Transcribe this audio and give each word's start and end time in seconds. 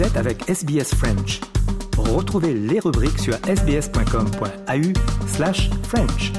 Vous 0.00 0.06
êtes 0.06 0.16
avec 0.16 0.48
SBS 0.48 0.94
French. 0.94 1.42
Retrouvez 1.98 2.54
les 2.54 2.80
rubriques 2.80 3.18
sur 3.18 3.34
sbs.com.au 3.34 5.26
slash 5.26 5.68
French. 5.82 6.32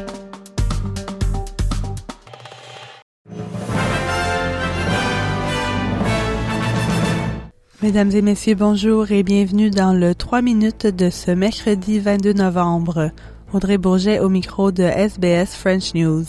Mesdames 7.83 8.10
et 8.10 8.24
messieurs, 8.24 8.55
bonjour 8.55 9.12
et 9.12 9.22
bienvenue 9.22 9.69
dans 9.69 9.94
le 9.94 10.15
3 10.15 10.41
minutes 10.41 10.87
de 10.87 11.12
ce 11.12 11.29
mercredi 11.29 12.00
22 12.00 12.33
novembre. 12.33 13.12
Audrey 13.54 13.78
Bourget 13.78 14.22
au 14.22 14.29
micro 14.29 14.72
de 14.72 14.82
SBS 14.82 15.55
French 15.55 15.94
News. 15.94 16.26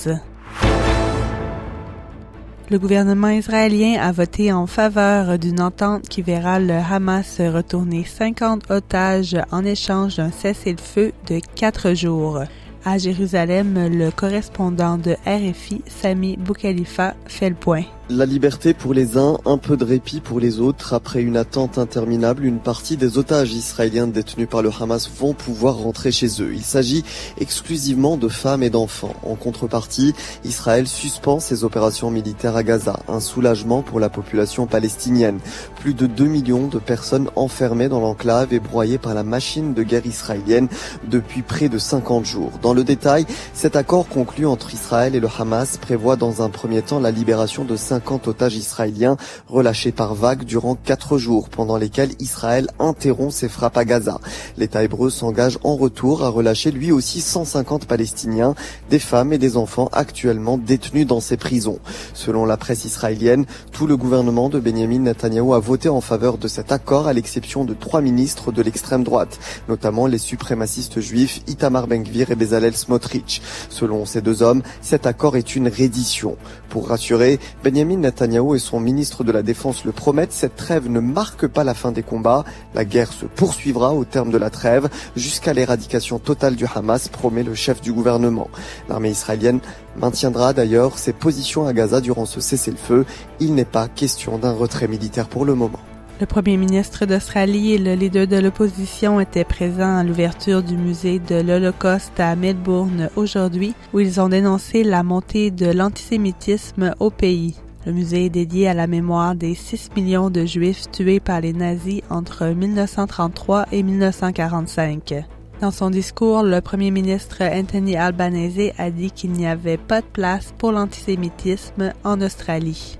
Le 2.72 2.78
gouvernement 2.78 3.28
israélien 3.28 4.00
a 4.00 4.12
voté 4.12 4.50
en 4.50 4.66
faveur 4.66 5.38
d'une 5.38 5.60
entente 5.60 6.08
qui 6.08 6.22
verra 6.22 6.58
le 6.58 6.72
Hamas 6.72 7.38
retourner 7.38 8.02
50 8.02 8.70
otages 8.70 9.36
en 9.50 9.62
échange 9.62 10.16
d'un 10.16 10.30
cessez-le-feu 10.30 11.12
de 11.28 11.38
quatre 11.54 11.92
jours. 11.92 12.40
À 12.86 12.96
Jérusalem, 12.96 13.74
le 13.90 14.10
correspondant 14.10 14.96
de 14.96 15.16
RFI, 15.26 15.82
Sami 15.86 16.38
Boukhalifa, 16.38 17.14
fait 17.26 17.50
le 17.50 17.56
point. 17.56 17.84
La 18.14 18.26
liberté 18.26 18.74
pour 18.74 18.92
les 18.92 19.16
uns, 19.16 19.38
un 19.46 19.56
peu 19.56 19.74
de 19.78 19.86
répit 19.86 20.20
pour 20.20 20.38
les 20.38 20.60
autres. 20.60 20.92
Après 20.92 21.22
une 21.22 21.38
attente 21.38 21.78
interminable, 21.78 22.44
une 22.44 22.58
partie 22.58 22.98
des 22.98 23.16
otages 23.16 23.54
israéliens 23.54 24.06
détenus 24.06 24.48
par 24.50 24.60
le 24.60 24.68
Hamas 24.68 25.08
vont 25.18 25.32
pouvoir 25.32 25.76
rentrer 25.76 26.12
chez 26.12 26.42
eux. 26.42 26.52
Il 26.52 26.62
s'agit 26.62 27.04
exclusivement 27.40 28.18
de 28.18 28.28
femmes 28.28 28.62
et 28.62 28.68
d'enfants. 28.68 29.14
En 29.22 29.34
contrepartie, 29.34 30.12
Israël 30.44 30.86
suspend 30.86 31.40
ses 31.40 31.64
opérations 31.64 32.10
militaires 32.10 32.54
à 32.54 32.62
Gaza. 32.62 33.00
Un 33.08 33.20
soulagement 33.20 33.80
pour 33.80 33.98
la 33.98 34.10
population 34.10 34.66
palestinienne. 34.66 35.38
Plus 35.80 35.94
de 35.94 36.06
2 36.06 36.26
millions 36.26 36.66
de 36.66 36.78
personnes 36.78 37.30
enfermées 37.34 37.88
dans 37.88 38.00
l'enclave 38.00 38.52
et 38.52 38.60
broyées 38.60 38.98
par 38.98 39.14
la 39.14 39.22
machine 39.22 39.72
de 39.72 39.82
guerre 39.82 40.04
israélienne 40.04 40.68
depuis 41.08 41.40
près 41.40 41.70
de 41.70 41.78
50 41.78 42.26
jours. 42.26 42.52
Dans 42.60 42.74
le 42.74 42.84
détail, 42.84 43.24
cet 43.54 43.74
accord 43.74 44.06
conclu 44.06 44.44
entre 44.44 44.74
Israël 44.74 45.14
et 45.14 45.20
le 45.20 45.28
Hamas 45.38 45.78
prévoit 45.78 46.16
dans 46.16 46.42
un 46.42 46.50
premier 46.50 46.82
temps 46.82 47.00
la 47.00 47.10
libération 47.10 47.64
de 47.64 47.74
50 47.74 48.01
50 48.02 48.26
otages 48.26 48.56
israéliens 48.56 49.16
relâchés 49.46 49.92
par 49.92 50.14
vagues 50.14 50.44
durant 50.44 50.74
quatre 50.74 51.18
jours 51.18 51.48
pendant 51.48 51.76
lesquels 51.76 52.10
Israël 52.18 52.68
interrompt 52.80 53.32
ses 53.32 53.48
frappes 53.48 53.76
à 53.76 53.84
Gaza. 53.84 54.18
L'État 54.56 54.82
hébreu 54.82 55.08
s'engage 55.08 55.58
en 55.62 55.76
retour 55.76 56.24
à 56.24 56.28
relâcher 56.28 56.72
lui 56.72 56.90
aussi 56.90 57.20
150 57.20 57.86
Palestiniens, 57.86 58.56
des 58.90 58.98
femmes 58.98 59.32
et 59.32 59.38
des 59.38 59.56
enfants 59.56 59.88
actuellement 59.92 60.58
détenus 60.58 61.06
dans 61.06 61.20
ses 61.20 61.36
prisons. 61.36 61.78
Selon 62.12 62.44
la 62.44 62.56
presse 62.56 62.84
israélienne, 62.84 63.46
tout 63.70 63.86
le 63.86 63.96
gouvernement 63.96 64.48
de 64.48 64.58
Benjamin 64.58 64.98
Netanyahu 64.98 65.54
a 65.54 65.60
voté 65.60 65.88
en 65.88 66.00
faveur 66.00 66.38
de 66.38 66.48
cet 66.48 66.72
accord 66.72 67.06
à 67.06 67.12
l'exception 67.12 67.64
de 67.64 67.74
trois 67.74 68.00
ministres 68.00 68.50
de 68.50 68.62
l'extrême 68.62 69.04
droite, 69.04 69.38
notamment 69.68 70.08
les 70.08 70.18
suprémacistes 70.18 71.00
juifs 71.00 71.40
Itamar 71.46 71.86
Ben-Gvir 71.86 72.32
et 72.32 72.34
Bezalel 72.36 72.76
Smotrich. 72.76 73.42
Selon 73.68 74.06
ces 74.06 74.22
deux 74.22 74.42
hommes, 74.42 74.62
cet 74.80 75.06
accord 75.06 75.36
est 75.36 75.54
une 75.54 75.68
reddition. 75.68 76.36
Pour 76.68 76.88
rassurer, 76.88 77.38
Benjamin 77.82 78.02
Netanyahu 78.02 78.54
et 78.54 78.60
son 78.60 78.78
ministre 78.78 79.24
de 79.24 79.32
la 79.32 79.42
Défense 79.42 79.84
le 79.84 79.90
promettent, 79.90 80.30
cette 80.30 80.54
trêve 80.54 80.88
ne 80.88 81.00
marque 81.00 81.48
pas 81.48 81.64
la 81.64 81.74
fin 81.74 81.90
des 81.90 82.04
combats. 82.04 82.44
La 82.76 82.84
guerre 82.84 83.12
se 83.12 83.26
poursuivra 83.26 83.92
au 83.92 84.04
terme 84.04 84.30
de 84.30 84.38
la 84.38 84.50
trêve 84.50 84.88
jusqu'à 85.16 85.52
l'éradication 85.52 86.20
totale 86.20 86.54
du 86.54 86.64
Hamas, 86.72 87.08
promet 87.08 87.42
le 87.42 87.56
chef 87.56 87.80
du 87.80 87.92
gouvernement. 87.92 88.48
L'armée 88.88 89.10
israélienne 89.10 89.58
maintiendra 89.96 90.52
d'ailleurs 90.52 90.96
ses 90.96 91.12
positions 91.12 91.66
à 91.66 91.72
Gaza 91.72 92.00
durant 92.00 92.24
ce 92.24 92.40
cessez-le-feu. 92.40 93.04
Il 93.40 93.56
n'est 93.56 93.64
pas 93.64 93.88
question 93.88 94.38
d'un 94.38 94.52
retrait 94.52 94.86
militaire 94.86 95.26
pour 95.26 95.44
le 95.44 95.56
moment. 95.56 95.80
Le 96.20 96.26
premier 96.26 96.58
ministre 96.58 97.04
d'Australie 97.04 97.72
et 97.72 97.78
le 97.78 97.94
leader 97.94 98.28
de 98.28 98.36
l'opposition 98.36 99.18
étaient 99.18 99.42
présents 99.42 99.96
à 99.96 100.04
l'ouverture 100.04 100.62
du 100.62 100.76
musée 100.76 101.18
de 101.18 101.40
l'Holocauste 101.40 102.20
à 102.20 102.36
Melbourne 102.36 103.10
aujourd'hui, 103.16 103.74
où 103.92 103.98
ils 103.98 104.20
ont 104.20 104.28
dénoncé 104.28 104.84
la 104.84 105.02
montée 105.02 105.50
de 105.50 105.66
l'antisémitisme 105.66 106.94
au 107.00 107.10
pays. 107.10 107.56
Le 107.84 107.92
musée 107.92 108.26
est 108.26 108.30
dédié 108.30 108.68
à 108.68 108.74
la 108.74 108.86
mémoire 108.86 109.34
des 109.34 109.56
6 109.56 109.90
millions 109.96 110.30
de 110.30 110.44
Juifs 110.44 110.88
tués 110.92 111.18
par 111.18 111.40
les 111.40 111.52
nazis 111.52 112.02
entre 112.10 112.46
1933 112.46 113.66
et 113.72 113.82
1945. 113.82 115.24
Dans 115.60 115.72
son 115.72 115.90
discours, 115.90 116.44
le 116.44 116.60
premier 116.60 116.92
ministre 116.92 117.42
Anthony 117.42 117.96
Albanese 117.96 118.70
a 118.78 118.90
dit 118.90 119.10
qu'il 119.10 119.32
n'y 119.32 119.48
avait 119.48 119.78
pas 119.78 120.00
de 120.00 120.06
place 120.06 120.54
pour 120.58 120.70
l'antisémitisme 120.70 121.92
en 122.04 122.20
Australie. 122.20 122.98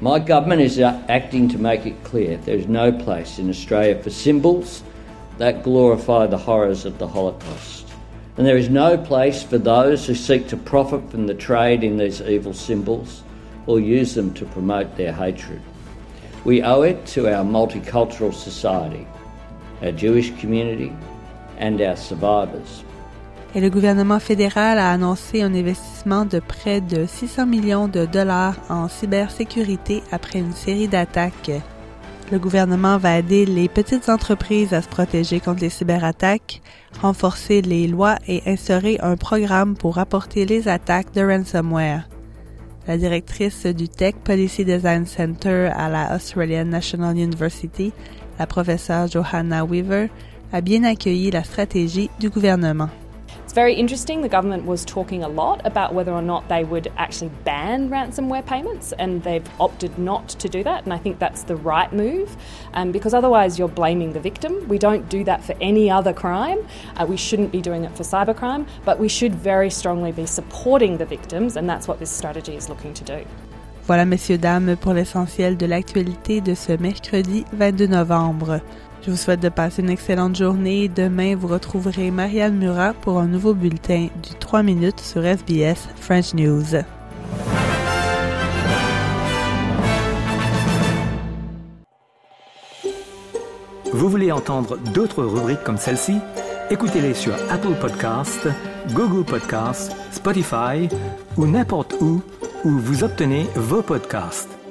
My 0.00 0.18
government 0.18 0.62
is 0.62 0.82
acting 1.08 1.46
to 1.52 1.58
make 1.58 1.84
it 1.84 2.02
clear 2.02 2.38
there 2.46 2.58
is 2.58 2.66
no 2.66 2.92
place 2.92 3.38
in 3.38 3.50
Australia 3.50 3.94
for 4.02 4.10
symbols 4.10 4.82
that 5.38 5.62
glorify 5.62 6.26
the 6.26 6.42
horrors 6.46 6.86
of 6.86 6.96
the 6.96 7.06
Holocaust. 7.06 7.84
And 8.38 8.46
there 8.46 8.56
is 8.56 8.70
no 8.70 8.96
place 8.96 9.42
for 9.42 9.58
those 9.58 10.06
who 10.06 10.14
seek 10.14 10.48
to 10.48 10.56
profit 10.56 11.10
from 11.10 11.26
the 11.26 11.34
trade 11.34 11.84
in 11.84 11.98
these 11.98 12.22
evil 12.22 12.54
symbols 12.54 13.22
or 13.66 13.80
use 13.80 14.14
them 14.14 14.32
to 14.34 14.44
promote 14.44 14.96
their 14.96 15.12
hatred. 15.12 15.60
We 16.44 16.62
owe 16.62 16.82
it 16.82 17.06
to 17.14 17.26
our 17.26 17.44
multicultural 17.44 18.32
society, 18.32 19.06
our 19.82 19.92
Jewish 19.92 20.30
community, 20.40 20.92
and 21.58 21.80
our 21.80 21.96
survivors. 21.96 22.84
Et 23.54 23.60
le 23.60 23.70
gouvernement 23.70 24.18
fédéral 24.18 24.78
a 24.78 24.90
annoncé 24.90 25.42
un 25.42 25.54
investissement 25.54 26.24
de 26.24 26.40
près 26.40 26.80
de 26.80 27.06
600 27.06 27.46
millions 27.46 27.86
de 27.86 28.04
dollars 28.04 28.56
en 28.68 28.88
cybersécurité 28.88 30.02
après 30.10 30.40
une 30.40 30.52
série 30.52 30.88
d'attaques. 30.88 31.52
Le 32.32 32.38
gouvernement 32.38 32.98
va 32.98 33.18
aider 33.18 33.46
les 33.46 33.68
petites 33.68 34.08
entreprises 34.08 34.72
à 34.72 34.82
se 34.82 34.88
protéger 34.88 35.38
contre 35.38 35.60
les 35.60 35.68
cyberattaques, 35.68 36.62
renforcer 37.00 37.62
les 37.62 37.86
lois 37.86 38.16
et 38.26 38.42
instaurer 38.46 38.98
un 39.00 39.16
programme 39.16 39.76
pour 39.76 39.96
rapporter 39.96 40.46
les 40.46 40.66
attaques 40.66 41.12
de 41.14 41.22
ransomware. 41.22 42.08
La 42.86 42.98
directrice 42.98 43.66
du 43.66 43.88
Tech 43.88 44.14
Policy 44.24 44.64
Design 44.64 45.06
Center 45.06 45.70
à 45.74 45.88
la 45.88 46.14
Australian 46.14 46.66
National 46.66 47.16
University, 47.16 47.92
la 48.38 48.46
professeure 48.46 49.08
Johanna 49.08 49.64
Weaver, 49.64 50.08
a 50.52 50.60
bien 50.60 50.84
accueilli 50.84 51.30
la 51.30 51.44
stratégie 51.44 52.10
du 52.20 52.28
gouvernement. 52.28 52.90
Very 53.54 53.74
interesting. 53.74 54.20
The 54.20 54.28
government 54.28 54.66
was 54.66 54.84
talking 54.84 55.22
a 55.22 55.28
lot 55.28 55.64
about 55.64 55.94
whether 55.94 56.12
or 56.12 56.22
not 56.22 56.48
they 56.48 56.64
would 56.64 56.92
actually 56.96 57.30
ban 57.44 57.88
ransomware 57.88 58.44
payments, 58.44 58.92
and 58.98 59.22
they've 59.22 59.48
opted 59.60 59.96
not 59.96 60.28
to 60.40 60.48
do 60.48 60.64
that. 60.64 60.84
And 60.84 60.92
I 60.92 60.98
think 60.98 61.20
that's 61.20 61.44
the 61.44 61.54
right 61.54 61.92
move 61.92 62.36
um, 62.74 62.90
because 62.90 63.14
otherwise 63.14 63.56
you're 63.56 63.68
blaming 63.68 64.12
the 64.12 64.20
victim. 64.20 64.66
We 64.68 64.78
don't 64.78 65.08
do 65.08 65.22
that 65.24 65.44
for 65.44 65.54
any 65.60 65.88
other 65.88 66.12
crime. 66.12 66.66
Uh, 66.96 67.06
we 67.08 67.16
shouldn't 67.16 67.52
be 67.52 67.62
doing 67.62 67.84
it 67.84 67.96
for 67.96 68.02
cybercrime, 68.02 68.66
but 68.84 68.98
we 68.98 69.08
should 69.08 69.34
very 69.34 69.70
strongly 69.70 70.10
be 70.10 70.26
supporting 70.26 70.98
the 70.98 71.06
victims, 71.06 71.56
and 71.56 71.68
that's 71.70 71.86
what 71.86 72.00
this 72.00 72.10
strategy 72.10 72.56
is 72.56 72.68
looking 72.68 72.92
to 72.94 73.04
do. 73.04 73.24
Voilà, 73.86 74.06
messieurs, 74.06 74.38
dames, 74.38 74.76
pour 74.76 74.94
l'essentiel 74.94 75.56
de 75.56 75.66
l'actualité 75.66 76.40
de 76.40 76.54
ce 76.54 76.72
mercredi 76.72 77.44
22 77.52 77.86
novembre. 77.86 78.60
Je 79.04 79.10
vous 79.10 79.18
souhaite 79.18 79.40
de 79.40 79.50
passer 79.50 79.82
une 79.82 79.90
excellente 79.90 80.34
journée. 80.34 80.88
Demain, 80.88 81.36
vous 81.36 81.48
retrouverez 81.48 82.10
Marianne 82.10 82.56
Murat 82.56 82.94
pour 82.94 83.18
un 83.18 83.26
nouveau 83.26 83.52
bulletin 83.52 84.08
du 84.22 84.30
3 84.40 84.62
minutes 84.62 85.00
sur 85.00 85.22
SBS 85.22 85.90
French 85.96 86.32
News. 86.32 86.64
Vous 93.92 94.08
voulez 94.08 94.32
entendre 94.32 94.78
d'autres 94.94 95.22
rubriques 95.22 95.62
comme 95.64 95.76
celle-ci? 95.76 96.16
Écoutez-les 96.70 97.12
sur 97.12 97.34
Apple 97.50 97.74
Podcasts, 97.78 98.48
Google 98.92 99.26
Podcasts, 99.26 99.94
Spotify 100.12 100.88
ou 101.36 101.46
n'importe 101.46 101.94
où 102.00 102.22
où 102.64 102.70
vous 102.70 103.04
obtenez 103.04 103.46
vos 103.54 103.82
podcasts. 103.82 104.63